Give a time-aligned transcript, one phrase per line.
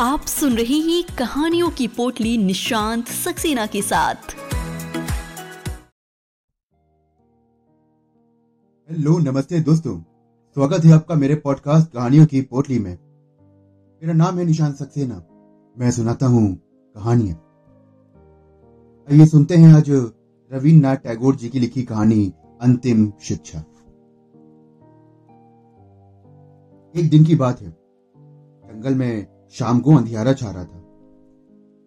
[0.00, 4.14] आप सुन रहे हैं कहानियों की पोटली निशांत सक्सेना के साथ।
[8.90, 10.00] हेलो, नमस्ते दोस्तों।
[10.54, 12.98] स्वागत है आपका मेरे पॉडकास्ट कहानियों की पोटली में।
[14.02, 15.22] मेरा नाम है निशांत सक्सेना।
[15.78, 16.56] मैं सुनाता हूँ
[16.94, 17.36] कहानियाँ।
[19.12, 19.90] आइए सुनते हैं आज
[20.52, 23.58] रविन्द्रनाथ टैगोर जी की लिखी कहानी अंतिम शिक्षा।
[26.96, 30.82] एक दिन की बात है। जंगल में शाम को अंधियारा छा रहा था।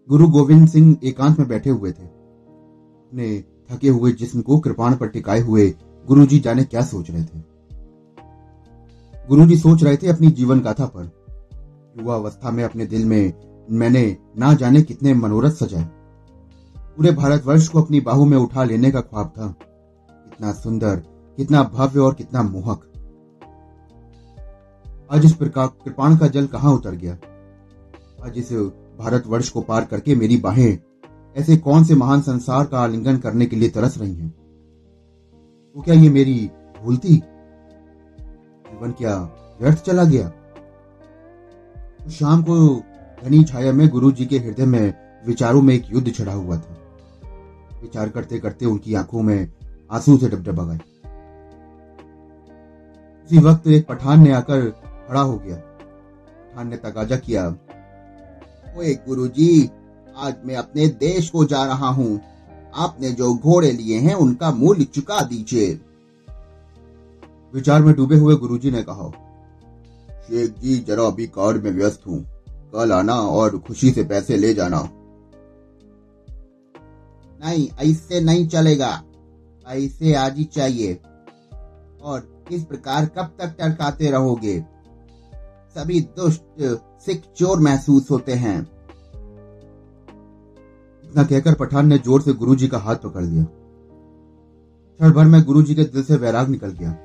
[0.10, 5.08] गुरु गोविंद सिंह एकांत में बैठे हुए थे। अपने थके हुए जिस्म को कृपाण पर
[5.08, 5.76] टिकाए हुए
[6.08, 7.44] गुरुजी जाने क्या सोच रहे थे।
[9.30, 11.04] गुरुजी सोच रहे थे अपनी जीवन गाथा पर।
[12.00, 13.34] युवा अवस्था में अपने दिल में
[13.72, 15.84] मैंने ना जाने कितने मनोरथ सजाए।
[16.78, 19.48] पूरे भारतवर्ष को अपनी बाहू में उठा लेने का ख्वाब था।
[20.10, 20.96] कितना सुंदर,
[21.38, 22.82] कितना भव्य और कितना मोहक।
[25.12, 27.18] आज इस प्रकार कृपाण का जल कहाँ उतर गया?
[28.24, 28.54] आज इस
[29.00, 30.78] भारतवर्ष को पार करके मेरी बाहें
[31.38, 34.30] ऐसे कौन से महान संसार का आलिंगन करने के लिए तरस रही हैं?
[35.74, 37.16] तो क्या ये मेरी भूल थी?
[37.16, 39.16] जीवन क्या
[39.62, 40.30] व्यर्थ चला गया?
[42.04, 42.84] तो शाम को
[43.24, 44.94] घनी छाया में गुरु जी के हृदय में
[45.28, 46.78] विचारों में एक युद्ध छड़ा हुआ था।
[47.82, 49.54] विचार करते करते उनकी आँखों में
[49.92, 50.78] आँसू से डबडबा गए।
[53.26, 54.70] उसी वक्त एक पठान ने आकर
[55.10, 57.56] खड़ा हो गया। पठान ने तकाजा किया।
[58.78, 59.70] ओए गुरुजी,
[60.18, 62.22] आज मैं अपने देश को जा रहा हूँ।
[62.76, 65.80] आपने जो घोड़े लिए हैं, उनका मूल्य चुका दीजिए।
[67.54, 69.10] विचार में डूबे हुए गुरुजी ने कहा,
[70.22, 72.20] शेख जी, जरा अभी कार में व्यस्त हूँ।
[72.74, 74.90] कल आना और खुशी से पैसे ले जाना।
[77.46, 79.04] नहीं, ऐसे नहीं चलेगा।
[79.66, 80.94] पैसे आज ही चाहिए।
[82.02, 84.73] और किस प्रकार कब तक टड़काते रहोगे?
[85.76, 86.42] सभी दुष्ट,
[87.06, 88.60] सिख चोर महसूस होते हैं।
[91.04, 95.76] इतना कहकर पठान ने ज़ोर से गुरुजी का हाथ पकड़ लिया। क्षण भर में गुरुजी
[95.76, 96.96] के दिल से वैराग निकल गया।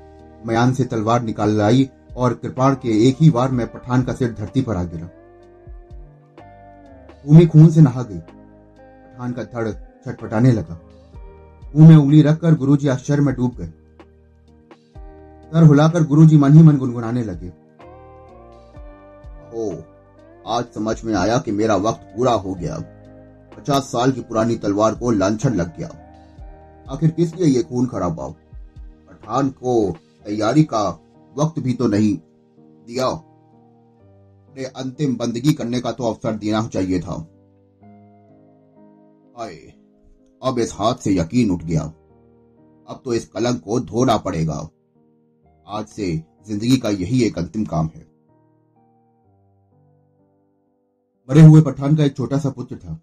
[0.47, 4.33] मयान से तलवार निकाल लाई और कृपाण के एक ही बार में पठान का सिर
[4.33, 5.09] धरती पर आ गिरा।
[7.27, 10.79] भूमि खून से नहा गई। पठान का धड़ छटपटाने लगा।
[11.75, 13.67] मुँह में उंगली रखकर गुरुजी आश्चर्य में डूब गए।
[15.51, 17.51] सर हुलाकर गुरुजी मन ही मन गुनगुनाने लगे।
[19.59, 19.71] ओ
[20.47, 22.77] आज समझ में आया कि मेरा वक्त पूरा हो गया।
[23.57, 25.89] पचास साल की पुरानी तलवार को लांछन लग गया।
[26.89, 29.73] आखिर किस लिए ये खून खराबा पठान को
[30.25, 30.87] तैयारी का
[31.33, 32.15] वक्त भी तो नहीं
[32.87, 37.15] दिया। अपने अंतिम बंदगी करने का तो अवसर देना चाहिए था।
[39.39, 39.55] आए,
[40.41, 44.67] अब इस हाथ से यकीन उठ गया। अब तो इस कलंक को धोना पड़ेगा।
[45.67, 46.15] आज से
[46.47, 48.08] ज़िंदगी का यही एक अंतिम काम है।
[51.29, 52.99] मरे हुए पठान का एक छोटा सा पुत्र था।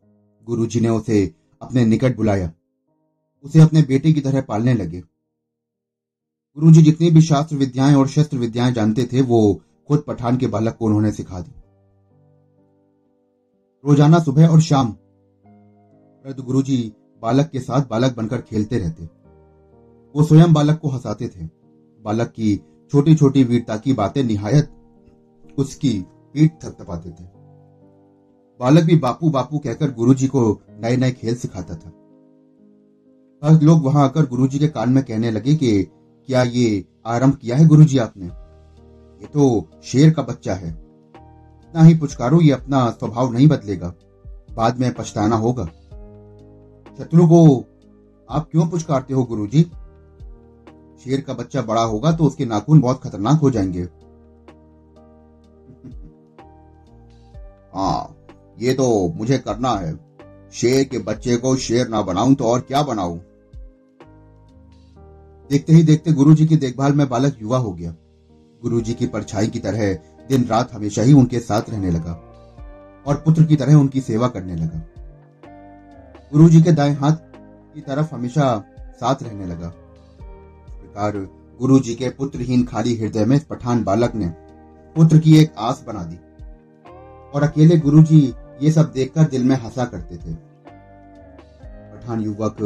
[0.47, 2.53] गुरुजी ने उसे अपने निकट बुलाया।
[3.45, 5.01] उसे अपने बेटे की तरह पालने लगे।
[6.57, 10.77] गुरुजी जितनी भी शास्त्र विद्याएँ और शस्त्र विद्याएँ जानते थे, वो खुद पठान के बालक
[10.77, 11.53] को उन्होंने सिखा दी।
[13.85, 14.89] रोज़ाना सुबह और शाम
[16.25, 19.05] वृद्ध गुरुजी बालक के साथ बालक बनकर खेलते रहते।
[20.15, 21.49] वो स्वयं बालक को हंसाते थे।
[22.05, 22.57] बालक की
[22.93, 24.71] छोटी छोटी वीरता की बातें निहायत
[25.59, 26.05] उसकी
[26.35, 27.36] पीठ थपथपाते थे।
[28.61, 31.93] बालक भी बापू बापू कहकर गुरुजी को नए नए खेल सिखाता था।
[33.45, 35.89] हर लोग वहाँ आकर गुरुजी के कान में कहने लगे कि
[36.27, 38.31] क्या ये आरंभ किया है गुरुजी आपने?
[39.21, 43.95] ये तो शेर का बच्चा है। इतना ही पुचकारो, ये अपना स्वभाव नहीं बदलेगा।
[44.53, 45.69] बाद में पछताना होगा।
[46.99, 47.65] शत्रु को
[48.31, 49.71] आप क्यों पुचकारते हो गुरुजी?
[51.05, 53.83] शेर का बच्चा बड़ा होगा तो उसके नाखून बहुत खतरनाक हो जाएँगे।
[57.75, 58.16] हाँ
[58.59, 59.95] ये तो मुझे करना है।
[60.53, 63.19] शेर के बच्चे को शेर ना बनाऊँ तो और क्या बनाऊँ?
[65.51, 67.95] देखते ही देखते गुरुजी की देखभाल में बालक युवा हो गया।
[68.63, 69.93] गुरुजी की परछाई की तरह
[70.29, 72.13] दिन रात हमेशा ही उनके साथ रहने लगा
[73.07, 74.83] और पुत्र की तरह उनकी सेवा करने लगा।
[76.33, 77.17] गुरुजी के दाएँ हाथ
[77.75, 78.65] की तरफ़ हमेशा
[79.01, 81.19] साथ रहने लगा। इस प्रकार
[81.61, 84.29] गुरुजी के पुत्रहीन खाली हृदय में पठान बालक ने
[84.97, 86.17] पुत्र की एक आस बना दी
[87.35, 88.21] और अकेले गुरुजी
[88.61, 90.35] ये सब देखकर दिल में हंसा करते थे।
[91.93, 92.57] पठान युवक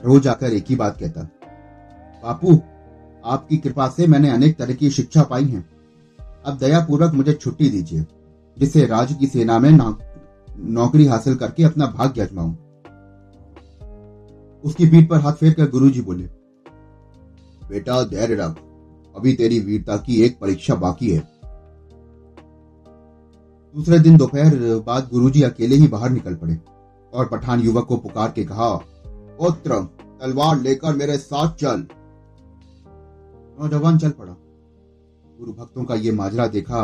[0.00, 1.22] रोज आकर एक ही बात कहता,
[2.22, 2.60] बापू,
[3.24, 5.64] आपकी कृपा से मैंने अनेक तरह की शिक्षा पाई है।
[6.44, 8.04] अब दया पूर्वक मुझे छुट्टी दीजिए,
[8.56, 12.54] जिससे राज की सेना में नौकरी हासिल करके अपना भाग्य अजमाऊं
[14.64, 16.24] उसकी पीठ पर हाथ फेर कर गुरु जी बोले,
[17.62, 18.56] बेटा, धैर्य रख,
[19.14, 21.22] अभी तेरी वीरता की एक परीक्षा बाकी है।
[23.76, 24.56] दूसरे दिन दोपहर
[24.86, 26.58] बाद गुरुजी अकेले ही बाहर निकल पड़े
[27.14, 28.74] और पठान युवक को पुकार के कहा,
[29.38, 29.74] पुत्र,
[30.20, 31.86] तलवार लेकर मेरे साथ चल।
[33.60, 34.32] नौजवान चल पड़ा।
[35.38, 36.82] गुरु भक्तों का ये माजरा देखा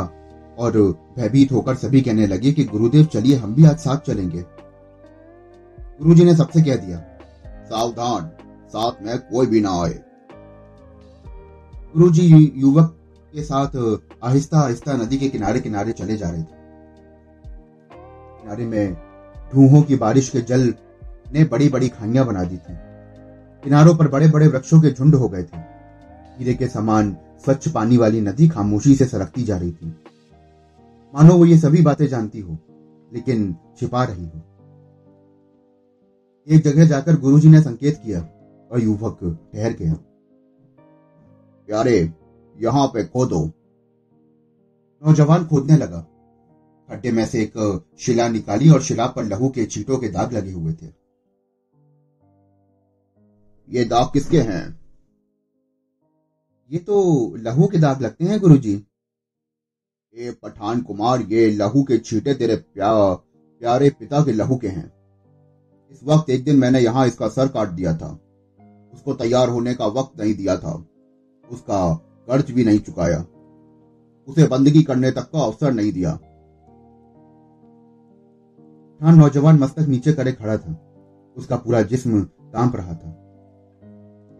[0.58, 0.78] और
[1.16, 4.44] भयभीत होकर सभी कहने लगे कि, गुरुदेव, चलिए, हम भी आज साथ चलेंगे।
[6.00, 6.98] गुरुजी ने सबसे कह दिया,
[7.64, 8.30] सावधान,
[8.68, 10.02] साथ में कोई भी ना आए।
[11.94, 12.96] गुरुजी युवक
[13.34, 16.55] के साथ आहिस्ता आहिस्ता नदी के किनारे किनारे चले जा रहे थे।
[18.46, 18.96] किनारे में
[19.54, 20.74] ढूहों की बारिश के जल
[21.32, 22.74] ने बड़ी बड़ी खाइयाँ बना दी थी।
[23.64, 25.56] किनारों पर बड़े बड़े वृक्षों के झुंड हो गए थे।
[26.38, 29.86] हीरे के समान स्वच्छ पानी वाली नदी खामोशी से सरकती जा रही थी।
[31.14, 32.58] मानो वो ये सभी बातें जानती हो,
[33.12, 34.42] लेकिन छिपा रही हो।
[36.48, 38.20] एक जगह जाकर गुरुजी ने संकेत किया
[38.72, 39.18] और युवक
[39.54, 39.94] ठहर गया।
[41.66, 42.12] प्यारे,
[42.58, 43.46] यहाँ पे खोदो।
[45.06, 46.06] नौजवान खोदने लगा।
[46.88, 50.52] खड्डे में से एक शिला निकाली और शिला पर लहू के छींटों के दाग लगे
[50.52, 50.86] हुए थे।
[53.68, 54.80] ये दाग किसके हैं?
[56.70, 58.74] ये तो लहू के दाग लगते हैं गुरुजी।
[60.14, 64.92] ये पठान कुमार ये लहू के छींटे तेरे प्या, प्यारे पिता के लहू के हैं।
[65.92, 68.08] इस वक्त एक दिन मैंने यहाँ इसका सर काट दिया था।
[68.94, 70.86] उसको तैयार होने का वक्त नहीं दिया था।
[71.50, 71.94] उसका
[72.28, 73.26] कर्ज भी नहीं चुकाया।
[74.28, 76.18] उसे बंदगी करने तक का अवसर नहीं दिया।
[79.00, 80.72] हाँ नौजवान मस्तक नीचे करे खड़ा था।
[81.36, 83.12] उसका पूरा जिस्म काँप रहा था।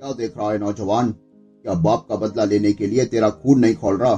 [0.01, 1.13] क्या देख रहा है नौजवान?
[1.13, 4.15] क्या बाप का बदला लेने के लिए तेरा खून नहीं खोल रहा?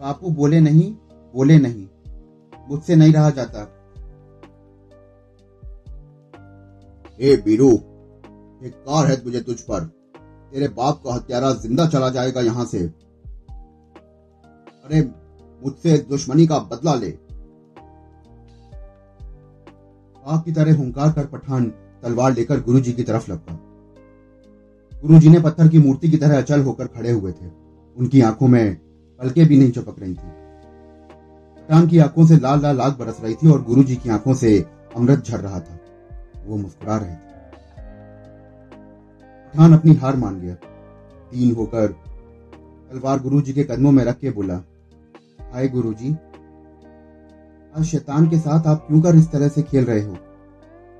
[0.00, 0.92] बापू बोले नहीं
[1.34, 1.86] बोले नहीं।
[2.68, 3.62] मुझसे नहीं रहा जाता।
[7.20, 7.70] हे बीरू,
[8.66, 9.84] एक कार है तुझे तुझ पर।
[10.52, 12.78] तेरे बाप का हत्यारा ज़िंदा चला जाएगा यहाँ से।
[14.84, 15.00] अरे
[15.64, 17.10] मुझसे दुश्मनी का बदला ले।
[20.24, 21.64] बाप की तरह हुंकार कर पठान
[22.02, 23.58] तलवार लेकर गुरुजी की तरफ़ लपका
[25.04, 27.46] गुरुजी ने पत्थर की मूर्ति की तरह अचल होकर खड़े हुए थे।
[27.96, 28.74] उनकी आँखों में
[29.20, 30.28] पलके भी नहीं चपक रही थी।
[31.60, 34.66] पठान की आँखों से लाल लाल आग बरस रही थी और गुरुजी की आँखों से
[34.96, 35.78] अमृत झर रहा था।
[36.46, 37.30] वो मुस्कुरा रहे थे।
[39.48, 40.54] पठान अपनी हार मान गया।
[41.32, 41.86] तीन होकर
[42.90, 44.56] तलवार गुरुजी के कदमों में रख के बोला
[45.54, 46.16] आए गुरुजी।
[47.76, 50.14] आज शैतान के साथ आप क्यों कर इस तरह से खेल रहे हो?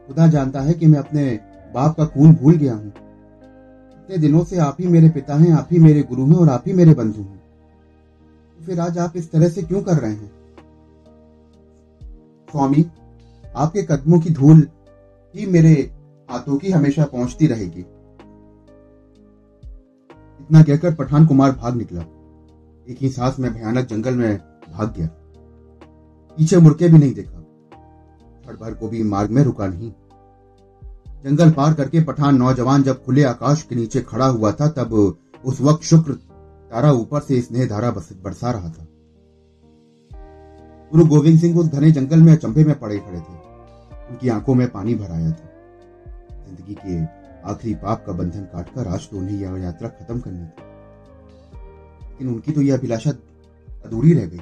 [0.06, 1.41] खुदा जानता है कि मैं अपने
[1.75, 5.69] बाप का खून भूल गया हूँ। इतने दिनों से आप ही मेरे पिता हैं, आप
[5.73, 7.43] ही मेरे गुरु हैं और आप ही मेरे बंधु हैं।
[8.58, 10.32] तो फिर आज आप इस तरह से क्यों कर रहे हैं?
[12.50, 12.87] स्वामी,
[13.56, 14.69] आपके कदमों की धूल
[15.37, 15.91] ही मेरे
[16.31, 17.81] हाथों की हमेशा पहुँचती रहेगी।
[20.41, 22.02] इतना कहकर पठान कुमार भाग निकला।
[22.86, 24.36] एक ही सांस में भयानक जंगल में
[24.70, 25.06] भाग गया।
[26.38, 27.40] पीछे मुड़के भी नहीं देखा।
[28.42, 29.90] क्षण भर को भी मार्ग में रुका नहीं।
[31.24, 34.92] जंगल पार करके पठान नौजवान जब खुले आकाश के नीचे खड़ा हुआ था, तब
[35.44, 38.86] उस वक्त शुक्र तारा ऊपर से स्नेह धारा बरसा रहा था।
[40.92, 43.38] गुरु गोविंद सिंह उस घने जंगल में अचंभे में पड़े खड़े थे।
[44.10, 45.48] उनकी आँखों में पानी भर आया था।
[46.46, 47.02] ज़िंदगी के
[47.50, 50.69] आखिरी पाप का बंधन काटकर आज तो उन्हें यह यात्रा खत्म करनी थी।
[52.20, 53.11] लेकिन उनकी तो यह अभिलाषा
[53.84, 54.38] अधूरी रह गई।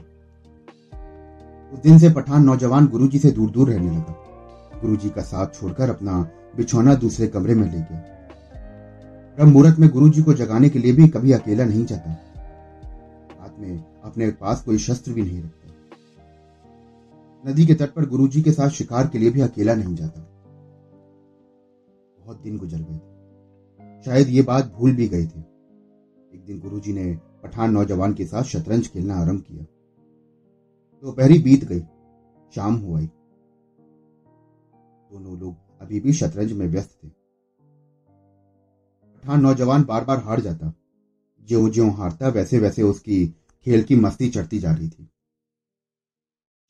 [1.73, 4.14] उस दिन से पठान नौजवान गुरुजी से दूर दूर रहने लगा।
[4.81, 6.21] गुरुजी का साथ छोड़कर अपना
[6.57, 7.99] बिछौना दूसरे कमरे में ले गया।
[9.37, 12.11] ब्रह्म मुहूर्त में गुरुजी को जगाने के लिए भी कभी अकेला नहीं जाता।
[13.41, 15.67] हाथ में अपने पास कोई शस्त्र भी नहीं रखता।
[17.45, 20.21] नदी के तट पर गुरुजी के साथ शिकार के लिए भी अकेला नहीं जाता।
[22.19, 25.41] बहुत दिन गुजर गए शायद ये बात भूल भी गए थे।
[26.35, 29.62] एक दिन गुरुजी ने पठान नौजवान के साथ शतरंज खेलना आरंभ किया।
[31.02, 31.81] दोपहरी बीत गई,
[32.55, 33.07] शाम हो आई।
[35.12, 37.09] दोनों लोग अभी भी शतरंज में व्यस्त थे।
[39.19, 40.73] पठान नौजवान बार बार हार जाता।
[41.49, 43.28] ज्यो ज्यो हारता वैसे वैसे उसकी
[43.64, 45.11] खेल की मस्ती चढ़ती जा रही थी।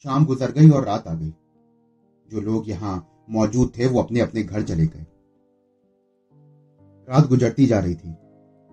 [0.02, 1.34] शाम गुजर गई और रात आ गई।
[2.30, 5.06] जो लोग यहाँ मौजूद थे, वो अपने अपने घर चले गए।
[7.08, 8.16] रात गुजरती जा रही थी।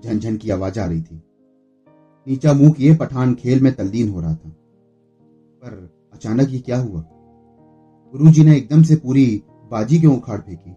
[0.04, 1.22] झनझन की आवाज़ आ रही थी।
[2.28, 4.50] नीचा मुँह किए पठान खेल में तल्लीन हो रहा था
[5.64, 5.74] पर
[6.14, 7.02] अचानक ही क्या हुआ
[8.14, 9.26] गुरुजी ने एकदम से पूरी
[9.72, 10.72] बाजी क्यों उखाड़ फेंकी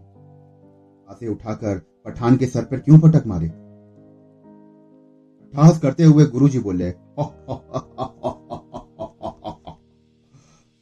[1.11, 3.47] आसे उठाकर पठान के सर पर क्यों पटक मारे
[5.53, 6.91] ठास करते हुए गुरुजी बोले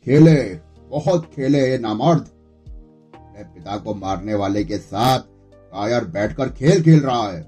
[0.07, 0.35] खेले
[0.89, 2.27] बहुत खेले ये नामर्द
[3.37, 5.19] पिता को मारने वाले के साथ
[5.73, 7.41] कायर बैठकर खेल खेल रहा है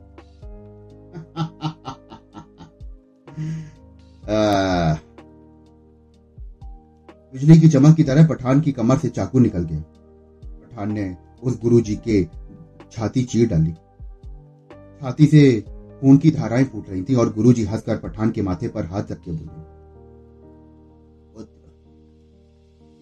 [7.33, 9.79] बिजली की चमक की तरह पठान की कमर से चाकू निकल गया।
[10.43, 12.23] पठान ने उस गुरु जी के
[12.91, 13.71] छाती चीर डाली।
[15.01, 15.61] छाती से
[16.01, 19.21] खून की धाराएँ फूट रही थी और गुरुजी हंसकर पठान के माथे पर हाथ रख
[19.21, 19.67] के बोले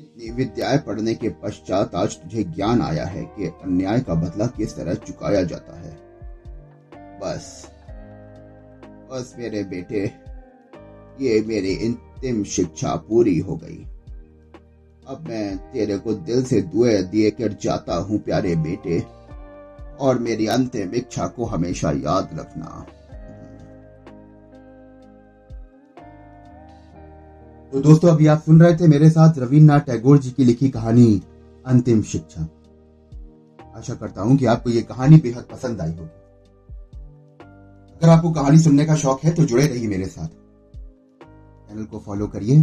[0.04, 4.76] इतनी विद्याएँ पढ़ने के पश्चात आज तुझे ज्ञान आया है कि अन्याय का बदला किस
[4.76, 5.92] तरह चुकाया जाता है।
[7.20, 7.74] बस
[9.12, 10.27] बस मेरे बेटे
[11.22, 13.86] ये मेरी अंतिम शिक्षा पूरी हो गई।
[15.08, 19.00] अब मैं तेरे को दिल से दुए दिए कर जाता हूँ, प्यारे बेटे,
[20.00, 22.86] और मेरी अंतिम इच्छा को हमेशा याद रखना।
[27.74, 31.22] तो दोस्तों, अभी आप सुन रहे थे मेरे साथ रविन्द्रनाथ टैगोर जी की लिखी कहानी,
[31.66, 32.48] अंतिम शिक्षा।
[33.78, 36.10] आशा करता हूँ कि आपको ये कहानी बेहद पसंद आई होगी।
[37.96, 40.28] अगर आपको कहानी सुनने का शौक है तो जुड़े रहिए मेरे साथ।
[41.70, 42.58] चैनल को फॉलो करिए।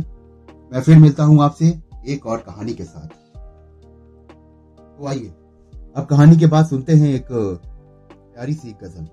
[0.73, 3.09] मैं फिर मिलता हूँ आपसे एक और कहानी के साथ।
[4.99, 5.33] तो आइए,
[5.97, 9.07] अब कहानी के बाद सुनते हैं एक प्यारी सी गज़ल।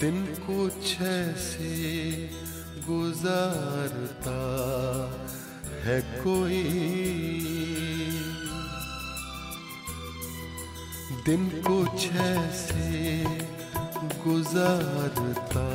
[0.00, 2.30] दिन कुछ ऐसे
[2.88, 4.38] गुजारता
[5.84, 6.62] है कोई।
[11.26, 13.24] दिन कुछ ऐसे
[14.00, 15.66] गुजारता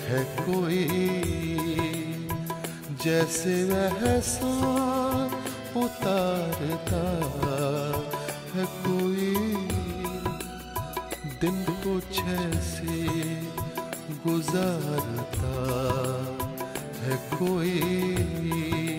[0.00, 0.88] है कोई।
[3.04, 4.20] जैसे वह
[5.76, 7.02] उतारता
[8.54, 9.69] है कोई।
[11.40, 12.96] दिन कुछ ऐसे
[14.24, 15.52] गुजारता
[17.02, 18.89] है कोई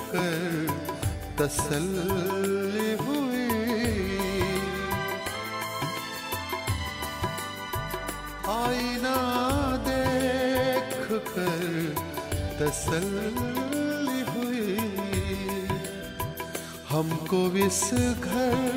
[0.00, 0.68] कर
[1.38, 3.44] तसल्ली हुई।
[8.54, 9.16] आईना
[9.88, 11.94] देख कर
[12.60, 14.76] तसल्ली हुई।
[16.88, 17.84] हमको इस
[18.20, 18.73] घर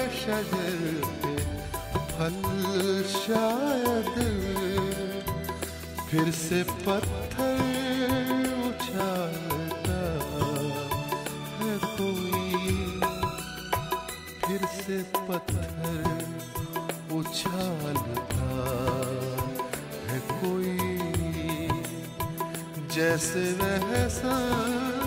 [0.09, 1.35] शजर के
[2.11, 4.15] फल शायद।
[6.11, 7.59] फिर से पत्थर
[8.67, 9.99] उछालता
[11.59, 13.01] है कोई।
[14.47, 16.25] फिर से पत्थर
[17.11, 18.49] उछालता
[20.07, 20.77] है कोई।
[22.95, 25.00] जैसे उतारता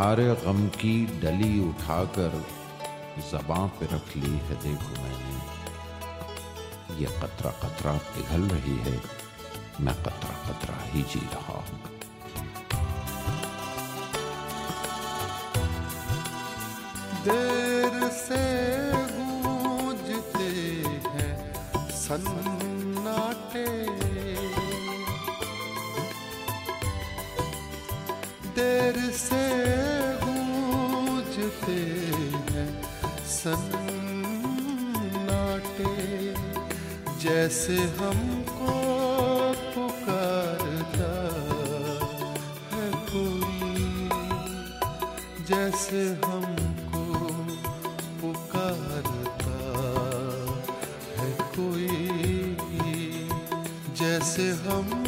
[0.00, 0.92] तुम्हारे गम की
[1.22, 2.36] डली उठाकर
[3.30, 5.34] जबां पे रख ली है, देखो मैंने।
[7.00, 8.94] ये कतरा कतरा पिघल रही है,
[9.80, 11.80] मैं कतरा कतरा ही जी रहा हूँ।
[17.26, 18.42] देर से
[19.12, 20.50] गूंजते
[21.10, 21.34] हैं
[22.00, 23.68] सन्नाटे।
[28.56, 29.44] देर से
[33.40, 34.34] सन्नाटे
[37.20, 38.74] जैसे हमको
[39.74, 41.12] पुकारता
[42.72, 43.84] है कोई।
[45.48, 47.04] जैसे हमको
[48.20, 49.58] पुकारता
[51.18, 51.98] है कोई।
[54.00, 54.99] जैसे हम